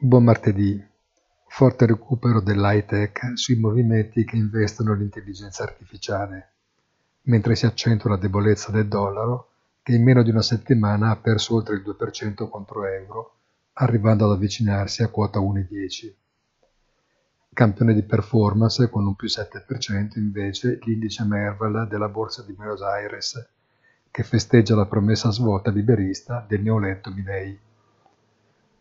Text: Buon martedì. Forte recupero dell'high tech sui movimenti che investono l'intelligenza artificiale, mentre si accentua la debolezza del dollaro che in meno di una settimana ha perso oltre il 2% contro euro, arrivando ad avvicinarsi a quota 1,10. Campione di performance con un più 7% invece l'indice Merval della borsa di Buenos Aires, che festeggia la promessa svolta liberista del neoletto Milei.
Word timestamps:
Buon 0.00 0.22
martedì. 0.22 0.80
Forte 1.48 1.84
recupero 1.84 2.40
dell'high 2.40 2.84
tech 2.84 3.32
sui 3.34 3.56
movimenti 3.56 4.24
che 4.24 4.36
investono 4.36 4.94
l'intelligenza 4.94 5.64
artificiale, 5.64 6.52
mentre 7.22 7.56
si 7.56 7.66
accentua 7.66 8.10
la 8.10 8.16
debolezza 8.16 8.70
del 8.70 8.86
dollaro 8.86 9.48
che 9.82 9.96
in 9.96 10.04
meno 10.04 10.22
di 10.22 10.30
una 10.30 10.40
settimana 10.40 11.10
ha 11.10 11.16
perso 11.16 11.56
oltre 11.56 11.74
il 11.74 11.82
2% 11.82 12.48
contro 12.48 12.86
euro, 12.86 13.34
arrivando 13.72 14.26
ad 14.26 14.36
avvicinarsi 14.36 15.02
a 15.02 15.08
quota 15.08 15.40
1,10. 15.40 16.14
Campione 17.52 17.92
di 17.92 18.02
performance 18.04 18.88
con 18.90 19.04
un 19.04 19.16
più 19.16 19.26
7% 19.26 20.10
invece 20.14 20.78
l'indice 20.84 21.24
Merval 21.24 21.88
della 21.88 22.08
borsa 22.08 22.44
di 22.44 22.52
Buenos 22.52 22.82
Aires, 22.82 23.48
che 24.12 24.22
festeggia 24.22 24.76
la 24.76 24.86
promessa 24.86 25.32
svolta 25.32 25.72
liberista 25.72 26.44
del 26.46 26.62
neoletto 26.62 27.10
Milei. 27.10 27.66